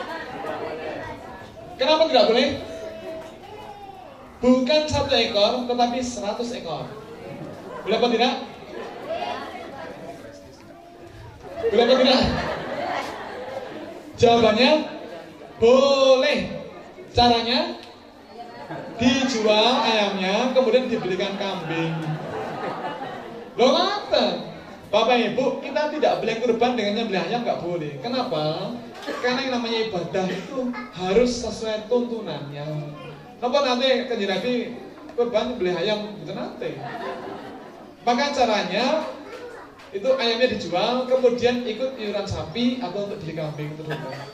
[1.83, 2.62] Kenapa tidak boleh?
[4.39, 6.87] Bukan satu ekor, tetapi seratus ekor.
[7.83, 8.39] Boleh apa tidak?
[11.75, 12.23] Boleh apa tidak?
[14.14, 14.95] Jawabannya
[15.61, 16.38] boleh.
[17.16, 17.81] Caranya
[19.00, 21.96] dijual ayamnya, kemudian dibelikan kambing.
[23.57, 24.25] Loh ngapa?
[24.86, 27.93] Bapak Ibu, kita tidak boleh kurban dengan nyembelih ayam nggak boleh.
[28.04, 28.76] Kenapa?
[29.25, 30.58] Karena yang namanya ibadah itu
[30.95, 32.67] harus sesuai tuntunannya.
[33.42, 34.53] Napa nanti kanjeng Nabi
[35.17, 36.70] kurban beli ayam itu nanti.
[38.06, 39.11] Maka caranya
[39.91, 43.83] itu ayamnya dijual, kemudian ikut iuran sapi atau untuk beli kambing itu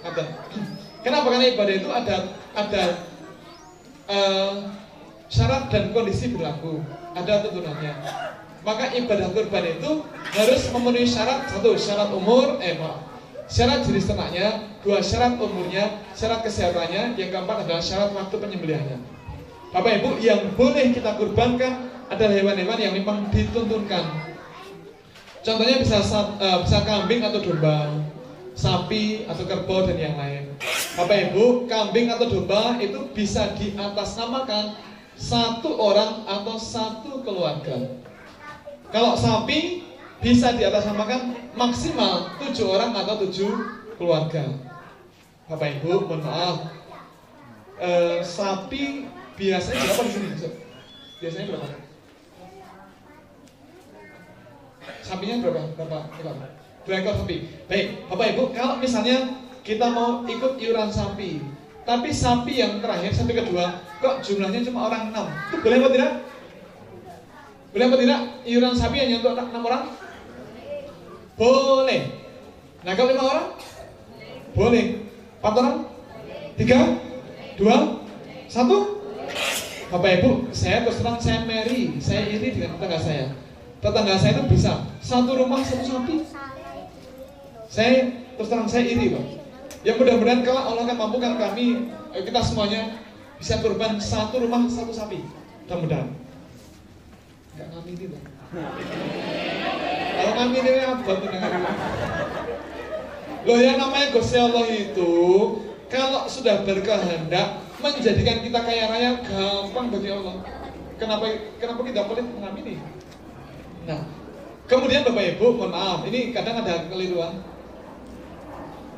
[0.05, 0.25] ada.
[1.03, 1.27] Kenapa?
[1.35, 2.17] Karena ibadah itu ada
[2.55, 2.85] ada
[4.07, 4.55] uh,
[5.27, 6.79] syarat dan kondisi berlaku,
[7.19, 7.95] ada tuntunannya.
[8.63, 13.03] Maka ibadah kurban itu harus memenuhi syarat satu syarat umur, eh maaf,
[13.51, 18.99] syarat jenis ternaknya, dua syarat umurnya, syarat kesehatannya, yang keempat adalah syarat waktu penyembelihannya.
[19.75, 24.05] Bapak Ibu, yang boleh kita kurbankan adalah hewan-hewan yang memang dituntunkan.
[25.43, 25.99] Contohnya bisa
[26.39, 27.91] uh, bisa kambing atau domba,
[28.55, 30.55] sapi atau kerbau dan yang lain.
[30.93, 34.77] Bapak Ibu, kambing atau domba itu bisa diatasnamakan
[35.17, 37.97] satu orang atau satu keluarga.
[38.93, 39.89] Kalau sapi
[40.21, 43.53] bisa diatasnamakan maksimal tujuh orang atau tujuh
[43.97, 44.53] keluarga.
[45.49, 46.57] Bapak Ibu, mohon maaf.
[47.81, 49.09] E, sapi
[49.41, 50.29] biasanya berapa di sini?
[51.25, 51.67] Biasanya berapa?
[55.01, 55.63] Sapinya berapa?
[55.73, 55.99] Berapa?
[56.21, 56.45] Berapa?
[56.85, 57.37] Dua ekor sapi.
[57.65, 61.39] Baik, Bapak Ibu, kalau misalnya kita mau ikut iuran sapi,
[61.87, 66.13] tapi sapi yang terakhir, sapi kedua, kok jumlahnya cuma orang enam, itu boleh apa tidak?
[67.73, 68.21] Boleh apa tidak?
[68.45, 69.85] Iuran sapi hanya untuk enam orang?
[71.39, 72.03] Boleh.
[72.83, 73.49] Nah kalau lima orang?
[74.53, 74.85] Boleh.
[75.41, 75.77] Empat orang?
[76.61, 76.79] Tiga?
[77.57, 77.77] Dua?
[78.47, 79.01] Satu?
[79.89, 83.27] Bapak Ibu, saya terus terang saya Mary, saya iri dengan tetangga saya.
[83.81, 84.73] Tetangga saya itu bisa
[85.05, 86.25] satu rumah satu sapi.
[87.69, 89.42] Saya terus terang saya iri, Pak.
[89.83, 93.03] Ya mudah-mudahan kalau Allah akan mampukan kami, kita semuanya
[93.43, 95.27] bisa kurban satu rumah satu sapi.
[95.67, 96.15] Mudah-mudahan.
[97.53, 98.19] Enggak ngamin itu.
[100.13, 101.29] Kalau ngamin ini apa tuh
[103.43, 105.13] Loh yang namanya Gusti Allah itu
[105.91, 110.47] kalau sudah berkehendak menjadikan kita kaya raya gampang bagi Allah.
[110.95, 111.27] Kenapa
[111.59, 112.79] kenapa kita boleh mengamini?
[113.83, 114.07] Nah,
[114.71, 117.43] kemudian Bapak Ibu, mohon maaf, ini kadang ada keliruan.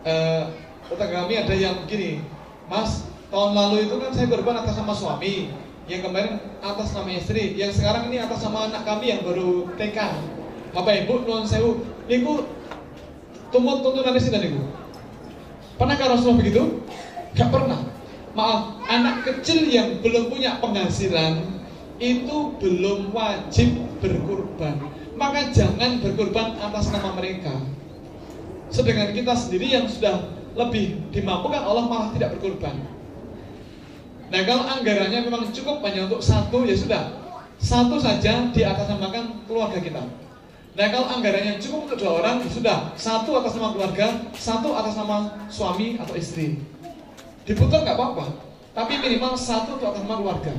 [0.04, 0.52] Uh,
[0.90, 2.20] tetangga kami ada yang begini,
[2.68, 5.52] Mas, tahun lalu itu kan saya berban atas nama suami,
[5.84, 9.98] yang kemarin atas nama istri, yang sekarang ini atas nama anak kami yang baru TK.
[10.74, 12.48] Bapak Ibu, nuan sewu, niku
[13.54, 14.62] tumut tuntunan sih niku.
[15.78, 16.62] Pernah kan Rasulullah begitu?
[17.34, 17.80] Gak pernah.
[18.34, 21.62] Maaf, anak kecil yang belum punya penghasilan
[22.02, 24.82] itu belum wajib berkurban.
[25.14, 27.54] Maka jangan berkurban atas nama mereka.
[28.74, 32.78] Sedangkan kita sendiri yang sudah lebih dimampukan Allah malah tidak berkorban.
[34.30, 37.02] Nah kalau anggarannya memang cukup hanya untuk satu ya sudah
[37.58, 40.02] satu saja di atas namakan keluarga kita.
[40.74, 44.94] Nah kalau anggarannya cukup untuk dua orang ya sudah satu atas nama keluarga, satu atas
[44.98, 46.58] nama suami atau istri.
[47.44, 48.26] Diputar nggak apa-apa,
[48.74, 50.52] tapi minimal satu untuk atas nama keluarga.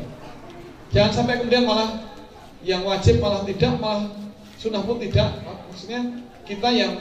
[0.93, 2.15] Jangan sampai kemudian malah
[2.63, 4.07] yang wajib malah tidak, malah
[4.55, 5.43] sunnah pun tidak.
[5.67, 6.95] Maksudnya kita yang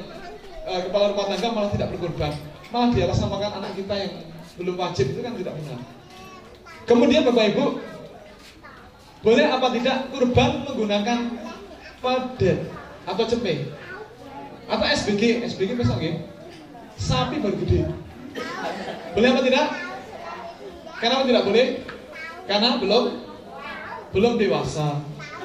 [0.66, 2.34] uh, kepala rumah tangga malah tidak berkorban,
[2.74, 4.12] malah di atas namakan anak kita yang
[4.58, 5.78] belum wajib itu kan tidak benar.
[6.90, 7.64] Kemudian Bapak Ibu,
[9.22, 11.18] boleh apa tidak kurban menggunakan
[12.02, 12.66] padet
[13.06, 13.70] atau cepe
[14.66, 16.18] atau SBG, SBG besok ya.
[16.98, 17.86] Sapi baru gede.
[19.14, 19.66] Boleh apa tidak?
[20.98, 21.66] Kenapa tidak boleh?
[22.50, 23.04] Karena belum
[24.10, 24.98] belum dewasa.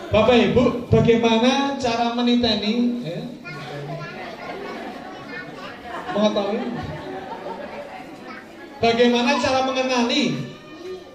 [0.10, 3.06] Bapak Ibu, bagaimana cara meniteni?
[3.06, 3.22] Ya?
[6.10, 6.89] Mengetahui?
[8.80, 10.40] Bagaimana cara mengenali?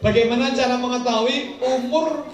[0.05, 2.29] Bagaimana cara mengetahui umur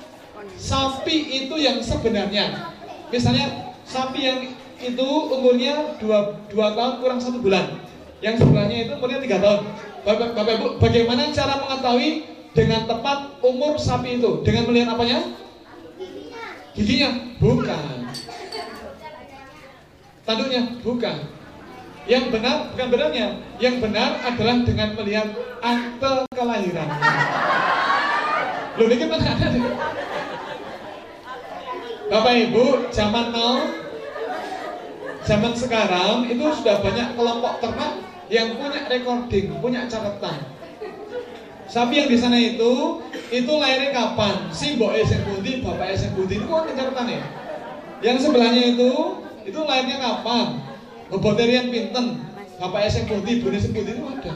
[0.58, 2.74] sapi itu yang sebenarnya?
[3.14, 4.38] Misalnya sapi yang
[4.82, 7.78] itu umurnya 2, 2 tahun kurang satu bulan.
[8.18, 9.60] Yang sebelahnya itu umurnya 3 tahun.
[10.02, 14.42] Bapak, Bapak Ibu, bagaimana cara mengetahui dengan tepat umur sapi itu?
[14.42, 15.30] Dengan melihat apanya?
[16.74, 17.10] Giginya?
[17.38, 18.10] Bukan.
[20.26, 20.62] Tanduknya?
[20.82, 21.16] Bukan.
[22.08, 23.26] Yang benar bukan benarnya,
[23.60, 25.28] yang benar adalah dengan melihat
[25.60, 26.88] akte kelahiran.
[28.80, 29.48] Loh, ini kan ada.
[32.10, 33.70] Bapak Ibu, zaman now,
[35.22, 40.42] zaman sekarang itu sudah banyak kelompok ternak yang punya recording, punya catatan.
[41.70, 42.98] Sapi yang di sana itu,
[43.30, 44.50] itu lahirnya kapan?
[44.50, 47.22] Si mbok esek putih, bapak esek putih itu kan catatan ya.
[48.02, 48.90] Yang sebelahnya itu,
[49.46, 50.69] itu lahirnya kapan?
[51.10, 52.22] Boboterian pinten,
[52.62, 54.34] bapak esek putih, ibu esek putih itu ada.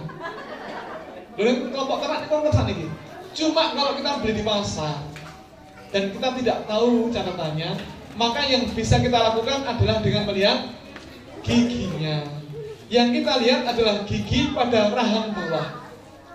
[1.38, 2.87] Lalu kelompok ternak itu kan ini.
[3.35, 4.99] Cuma kalau kita beli di pasar
[5.91, 7.71] dan kita tidak tahu catatannya,
[8.19, 10.59] maka yang bisa kita lakukan adalah dengan melihat
[11.47, 12.26] giginya.
[12.91, 15.85] Yang kita lihat adalah gigi pada rahang bawah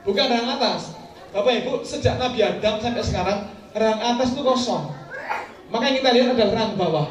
[0.04, 0.98] bukan rahang atas.
[1.30, 3.40] Bapak Ibu, sejak Nabi Adam sampai sekarang,
[3.78, 4.90] rahang atas itu kosong.
[5.70, 7.08] Maka yang kita lihat adalah rahang bawah.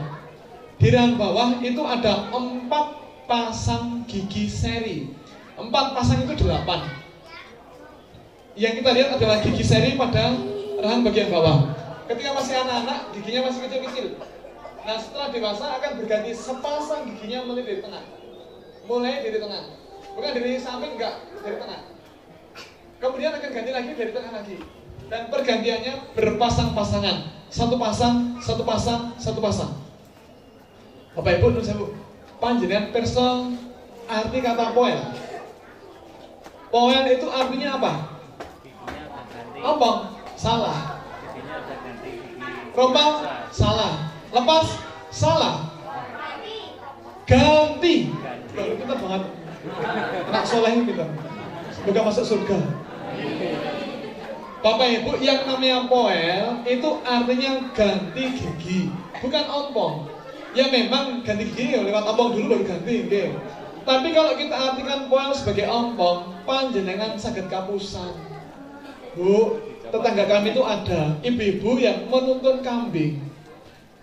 [0.79, 2.87] Di rahang bawah itu ada empat
[3.29, 5.13] pasang gigi seri.
[5.61, 6.89] Empat pasang itu delapan.
[8.59, 10.35] Yang kita lihat adalah gigi seri pada
[10.81, 11.71] rahang bagian bawah.
[12.09, 14.07] Ketika masih anak-anak, giginya masih kecil-kecil.
[14.89, 18.05] Nah setelah dewasa akan berganti sepasang giginya mulai dari tengah.
[18.89, 19.63] Mulai dari tengah.
[20.17, 21.15] Bukan dari samping, enggak,
[21.45, 21.99] dari tengah
[22.99, 24.57] kemudian akan ganti lagi dari tengah lagi
[25.09, 27.17] dan pergantiannya berpasang-pasangan
[27.49, 29.73] satu pasang satu pasang satu pasang
[31.15, 31.79] Bapak Ibu saya
[32.39, 33.53] panjenengan perso
[34.07, 34.99] arti kata poel.
[36.71, 37.93] Poel itu artinya apa?
[39.59, 39.99] Ompong
[40.39, 41.03] salah.
[42.79, 44.15] Rompang salah.
[44.31, 44.67] Lepas?
[45.11, 45.67] Salah.
[47.27, 48.15] Ganti.
[48.55, 49.23] Loh, kita banget.
[50.31, 51.07] Anak soleh kita.
[51.75, 52.59] Semoga masuk surga.
[54.59, 58.91] Bapak Ibu yang namanya poel itu artinya ganti gigi,
[59.23, 60.11] bukan ompong.
[60.57, 63.37] Ya memang ganti gigi ya, lewat ompong dulu baru ganti gitu.
[63.85, 68.13] Tapi kalau kita artikan poel sebagai ompong, panjenengan sakit kapusan.
[69.17, 73.21] Bu, tetangga kami itu ada ibu-ibu yang menuntun kambing.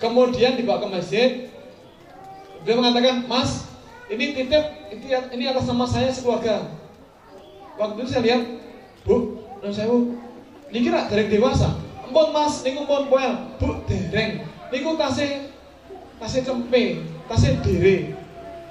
[0.02, 1.30] Kemudian dibawa ke masjid.
[2.66, 3.70] Dia mengatakan, Mas,
[4.10, 5.06] ini titip, ini,
[5.38, 6.66] ini atas nama saya sekeluarga.
[7.78, 8.42] Waktu itu saya lihat,
[9.06, 10.18] Bu, non sewu,
[10.74, 11.78] niki rak dereng dewasa.
[12.06, 13.34] Ampun Mas, niku pun poel.
[13.62, 14.50] Bu, dereng.
[14.74, 15.55] Niku tasih
[16.22, 18.16] tasih cempe, tasih dere,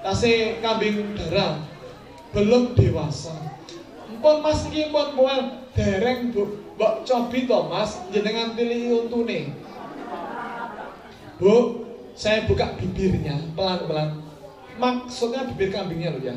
[0.00, 1.60] tasih kambing darah.
[2.34, 3.34] Belum dewasa.
[4.10, 5.62] Ampun Mas niki pun poel.
[5.74, 6.62] Dereng, Bu.
[6.78, 9.54] Mbok cobi to Mas, jenengan pilih untune.
[11.38, 11.82] Bu,
[12.14, 14.22] saya buka bibirnya pelan-pelan.
[14.78, 16.34] Maksudnya bibir kambingnya loh ya,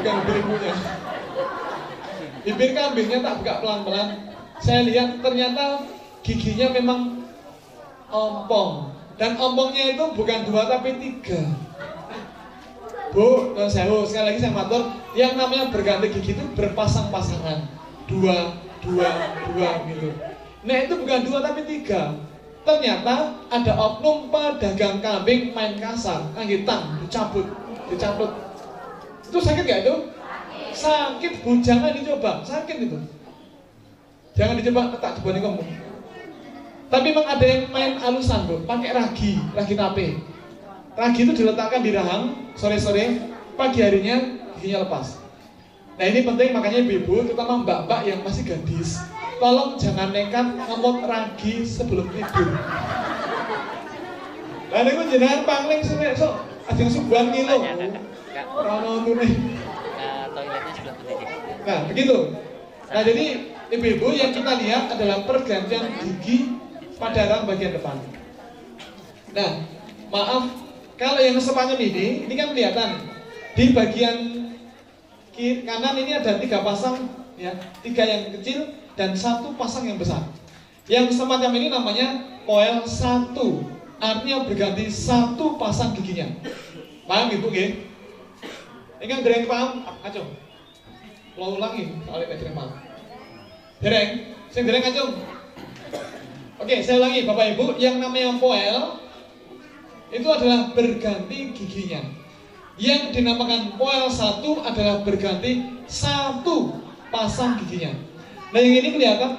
[0.00, 0.74] bukan bibir ibunya
[2.44, 4.08] bibir kambingnya tak buka pelan-pelan
[4.60, 5.88] saya lihat ternyata
[6.20, 7.24] giginya memang
[8.12, 11.40] ompong dan ompongnya itu bukan dua tapi tiga.
[13.14, 14.90] Bu, non sewu, sekali lagi saya matur.
[15.14, 17.62] Yang namanya berganti gigi itu berpasang-pasangan.
[18.10, 19.08] Dua, dua,
[19.54, 20.10] dua gitu.
[20.66, 22.18] Nah itu bukan dua tapi tiga.
[22.66, 26.26] Ternyata ada oknum pedagang kambing main kasar.
[26.34, 27.46] Anggitan, dicabut,
[27.86, 28.34] dicabut.
[29.22, 29.96] Itu sakit gak itu?
[30.74, 31.46] Sakit.
[31.46, 32.98] Bu, jangan dicoba, sakit itu.
[34.34, 35.62] Jangan dicoba letak di kamu.
[36.94, 40.22] Tapi memang ada yang main alusan bu, pakai ragi, ragi tape.
[40.94, 44.22] Ragi itu diletakkan di rahang sore-sore, pagi harinya
[44.54, 45.18] giginya lepas.
[45.98, 49.02] Nah ini penting makanya ibu-ibu, terutama mbak-mbak yang masih gadis,
[49.42, 52.54] tolong jangan nekat ngemot ragi sebelum tidur.
[54.70, 57.58] Lalu itu jenengan pangling sebenarnya so, ada subuhan kilo.
[58.54, 59.18] Rono tuh
[60.30, 60.94] toiletnya sebelah
[61.66, 62.18] Nah, begitu.
[62.86, 63.24] Nah, jadi
[63.74, 66.62] ibu-ibu yang kita lihat adalah pergantian gigi
[66.98, 67.96] pada rang bagian depan.
[69.34, 69.50] Nah,
[70.14, 70.44] maaf,
[70.94, 72.90] kalau yang sepanjang ini, ini kan kelihatan
[73.54, 74.16] di bagian
[75.34, 77.50] kiri kanan ini ada tiga pasang, ya,
[77.82, 80.22] tiga yang kecil dan satu pasang yang besar.
[80.86, 83.66] Yang semacam ini namanya poel satu,
[83.98, 86.30] artinya berganti satu pasang giginya.
[87.04, 87.84] Paham ibu, gitu?
[89.02, 90.30] Ingkang dereng paham, acung.
[91.34, 92.72] Kalau ulangi, soalnya dereng paham.
[93.82, 94.10] Dereng,
[94.48, 95.12] sing dereng acung.
[96.54, 99.02] Oke, saya ulangi Bapak Ibu, yang namanya poel
[100.14, 102.02] itu adalah berganti giginya.
[102.78, 106.78] Yang dinamakan poel satu adalah berganti satu
[107.10, 107.94] pasang giginya.
[108.54, 109.32] Nah yang ini kelihatan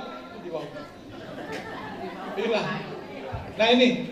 [2.36, 2.68] Inilah.
[3.56, 4.12] Nah ini,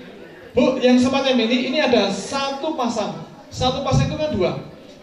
[0.55, 3.27] Bu, yang semacam ini, ini ada satu pasang.
[3.51, 4.51] Satu pasang itu kan dua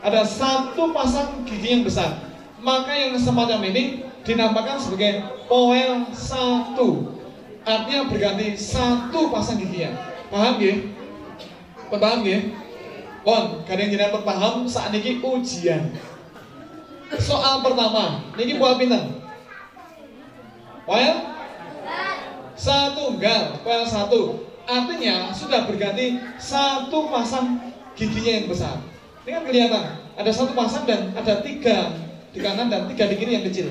[0.00, 2.24] ada satu pasang gigi yang besar.
[2.60, 7.19] Maka yang semacam ini dinamakan sebagai poel satu.
[7.64, 9.92] Artinya berganti satu pasang gigi ya.
[10.32, 10.74] Paham ya?
[11.90, 12.38] Paham ya?
[13.20, 15.92] Pon, kadang jenengan paham saat ini ujian.
[17.20, 19.20] Soal pertama, niki poel pinten?
[20.88, 21.14] Poel
[22.56, 24.48] satu enggak, poel satu.
[24.64, 27.58] Artinya sudah berganti satu pasang
[27.98, 28.76] giginya yang besar.
[29.26, 29.84] Ini kan kelihatan,
[30.16, 31.92] ada satu pasang dan ada tiga
[32.30, 33.68] di kanan dan tiga di kiri yang kecil.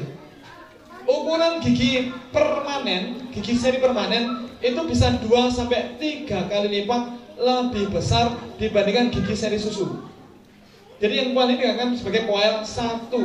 [1.08, 7.04] Ukuran gigi permanen, gigi seri permanen itu bisa 2 sampai 3 kali lipat
[7.40, 10.04] lebih besar dibandingkan gigi seri susu.
[11.00, 13.24] Jadi yang poel ini akan sebagai poel satu,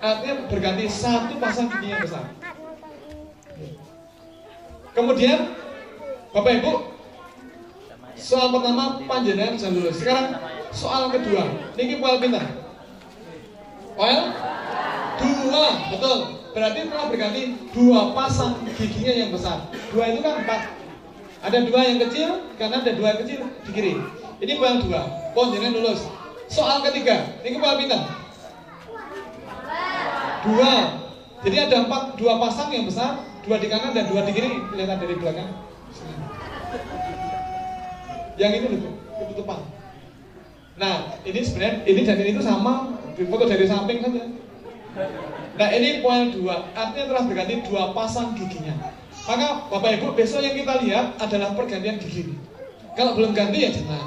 [0.00, 2.24] artinya berganti satu pasang gigi yang besar.
[4.96, 5.52] Kemudian
[6.32, 6.72] Bapak Ibu,
[8.16, 10.00] soal pertama panjenengan bisa lulus.
[10.00, 10.40] Sekarang
[10.72, 11.44] soal kedua,
[11.76, 12.48] ini poel pintar.
[13.92, 14.32] Poel
[15.20, 16.39] dua, betul.
[16.50, 19.70] Berarti telah berganti dua pasang giginya yang besar.
[19.94, 20.60] Dua itu kan empat.
[21.40, 23.94] Ada dua yang kecil, karena ada dua yang kecil di kiri.
[24.42, 25.02] Ini poin dua.
[25.30, 26.04] Jadi lulus.
[26.50, 28.02] Soal ketiga, ini poin pintar.
[30.44, 30.72] Dua.
[31.40, 34.52] Jadi ada empat, dua pasang yang besar, dua di kanan dan dua di kiri.
[34.68, 35.50] Kelihatan dari belakang.
[38.36, 39.60] Yang ini loh, ketutupan.
[40.80, 44.24] Nah, ini sebenarnya ini dan ini itu sama, foto dari samping saja.
[45.54, 48.74] Nah, ini poin dua, artinya telah berganti dua pasang giginya.
[49.28, 52.34] Maka Bapak Ibu besok yang kita lihat adalah pergantian gigi.
[52.98, 54.02] Kalau belum ganti ya jangan.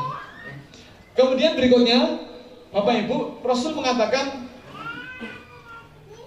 [1.13, 2.19] Kemudian berikutnya
[2.73, 4.49] Bapak Ibu Rasul mengatakan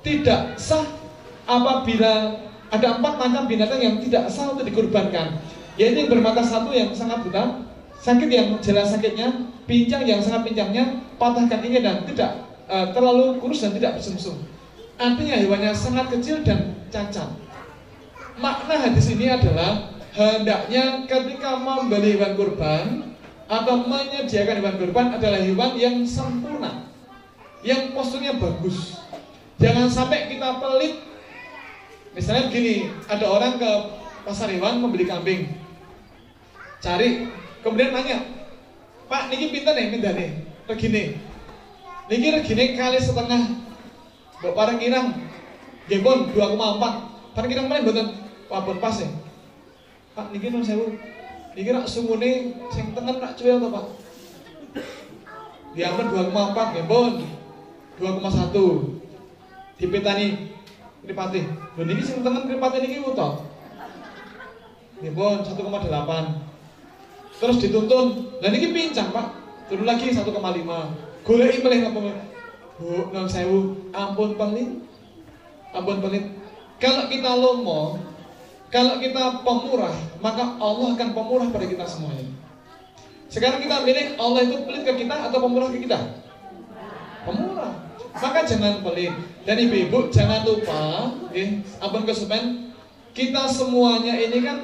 [0.06, 0.86] tidak sah
[1.44, 2.38] apabila
[2.70, 5.36] ada empat macam binatang yang tidak sah untuk dikurbankan.
[5.76, 7.66] Yaitu yang bermata satu yang sangat buta,
[8.00, 9.28] sakit yang jelas sakitnya,
[9.68, 14.42] pincang yang sangat pincangnya, patah kakinya dan tidak uh, terlalu kurus dan tidak bersumsum.
[14.96, 17.46] Artinya hewannya sangat kecil dan cacat
[18.37, 22.85] makna hadis ini adalah hendaknya ketika membeli hewan kurban
[23.49, 26.88] atau menyediakan hewan kurban adalah hewan yang sempurna,
[27.64, 29.00] yang posturnya bagus.
[29.56, 31.00] Jangan sampai kita pelit.
[32.12, 33.70] Misalnya begini, ada orang ke
[34.25, 35.52] pasar hewan membeli kambing,
[36.80, 37.28] cari,
[37.61, 38.25] kemudian nanya,
[39.04, 40.32] Pak, niki pinter nih, minta nih,
[40.64, 41.20] regine,
[42.06, 43.42] niki regine kali setengah,
[44.36, 45.06] Bapak parang kirang,
[45.88, 48.08] gembon 2,4, parang kirang mana buatan
[48.52, 49.08] wabon pas ya.
[50.12, 50.96] Pak niki nun sewu.
[51.56, 53.86] Niki rak sungune sing tengen rak cuwel to, Pak.
[55.72, 57.12] Diamen 2,4 nggih, Pun.
[57.96, 59.80] 2,1.
[59.80, 60.52] Dipitani
[61.00, 61.40] Kripati.
[61.76, 63.40] Lho niki sing tengen Kripati niki uta.
[65.00, 67.40] Nggih, Pun 1,8.
[67.40, 68.36] Terus dituntun.
[68.40, 69.26] Lah niki pincang, Pak.
[69.72, 71.05] Turun lagi 1,5.
[71.26, 72.00] Goleki melih ngapa?
[72.78, 74.71] Bu, non sewu, ampun pelit.
[75.75, 76.25] Ampun pelit.
[76.78, 77.99] Kalau kita lomo,
[78.71, 82.30] kalau kita pemurah, maka Allah akan pemurah pada kita semuanya.
[83.26, 85.99] Sekarang kita milih Allah itu pelit ke kita atau pemurah ke kita?
[87.26, 87.75] Pemurah.
[88.16, 89.11] Maka jangan pelit.
[89.42, 92.71] Dan ibu-ibu jangan lupa, eh, abang kesupen,
[93.16, 94.62] kita semuanya ini kan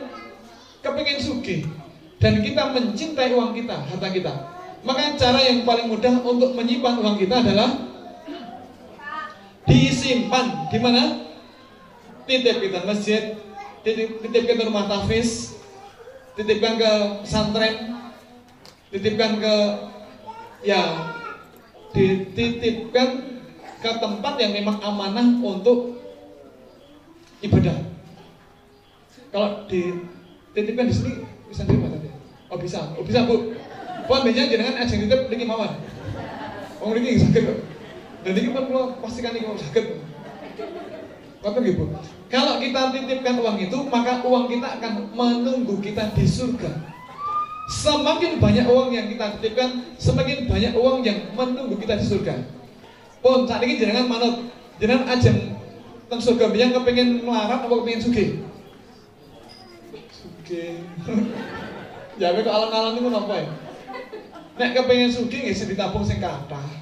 [0.85, 1.67] kepingin sugi
[2.23, 4.52] dan kita mencintai uang kita, harta kita.
[4.83, 7.71] Maka cara yang paling mudah untuk menyimpan uang kita adalah
[9.63, 11.03] disimpan di mana?
[12.27, 13.35] Titip kita masjid,
[13.83, 15.59] titipkan ke rumah tafis,
[16.35, 16.91] titipkan ke
[17.23, 17.99] pesantren,
[18.91, 19.55] titipkan ke
[20.63, 21.11] ya
[21.91, 23.09] dititipkan
[23.83, 25.99] ke tempat yang memang amanah untuk
[27.43, 27.79] ibadah.
[29.31, 31.13] Kalau dititipkan di sini
[31.51, 32.11] bisa terima tadi?
[32.51, 33.62] Oh bisa, oh bisa bu.
[34.07, 35.79] Puan banyak jangan aja titip lagi mawar.
[36.83, 37.59] Oh ini sakit kok.
[38.23, 38.67] Dan ini kan
[39.03, 39.87] pastikan ini mau sakit.
[41.43, 41.85] Kata gitu.
[42.31, 46.71] Kalau kita titipkan uang itu, maka uang kita akan menunggu kita di surga.
[47.71, 52.35] Semakin banyak uang yang kita titipkan, semakin banyak uang yang menunggu kita di surga.
[53.23, 58.27] Pun saat ini jangan manut, jangan aja tentang surga yang kepengen melarat atau kepengen suge.
[60.11, 60.65] Suge.
[62.21, 63.47] ya kok alam-alam itu apa ya?
[64.53, 66.82] Nek kepengen suge nggak bisa ditabung sing kathah.